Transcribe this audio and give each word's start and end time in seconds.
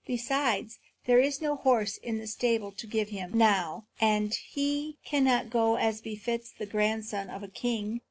Besides, 0.07 0.79
there 1.05 1.19
is 1.19 1.43
no 1.43 1.55
horse 1.55 1.97
in 1.97 2.17
the 2.17 2.25
stable 2.25 2.71
to 2.71 2.87
give 2.87 3.09
him, 3.09 3.37
now, 3.37 3.85
and 3.99 4.33
he 4.33 4.97
cannot 5.05 5.51
go 5.51 5.75
as 5.75 6.01
befits 6.01 6.49
the 6.51 6.65
grandson 6.65 7.29
of 7.29 7.43
a 7.43 7.47
king." 7.47 7.99